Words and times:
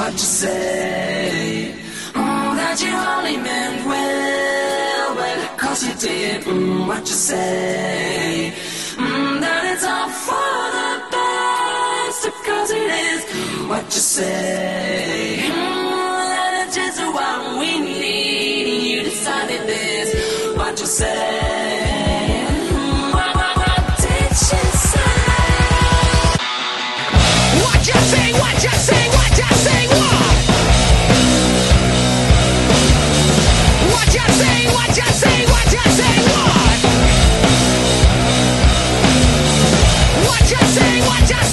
what 0.00 0.12
you 0.12 0.30
say. 0.42 1.74
Mm, 2.14 2.56
that 2.60 2.76
you 2.84 2.92
only 3.14 3.36
meant 3.46 3.78
well, 3.90 5.08
well, 5.18 5.42
cause 5.58 5.80
you 5.86 5.94
did. 6.06 6.42
Mm, 6.44 6.86
what 6.88 7.00
you 7.10 7.18
say. 7.30 8.54
Mm, 8.96 9.40
that 9.42 9.62
it's 9.72 9.84
all 9.94 10.10
for 10.26 10.60
the 10.78 10.90
best, 11.14 12.22
cause 12.48 12.70
it 12.80 12.90
is. 13.08 13.20
What 13.70 13.84
you 13.96 14.04
say. 14.16 15.50
Mm, 15.52 16.24
that 16.32 16.52
it's 16.62 16.74
just 16.80 16.98
what 17.16 17.38
we 17.60 17.70
need. 17.80 18.82
You 18.92 19.00
decided 19.02 19.62
this. 19.72 20.08
What 20.56 20.80
you 20.80 20.86
say. 20.86 22.46
Mm, 22.72 23.12
what, 27.64 27.80
you 27.88 27.98
say? 28.12 28.26
What 28.42 28.56
you 28.64 28.72
say, 28.88 29.04
what 29.16 29.19
what? 41.10 41.28
What 41.28 41.49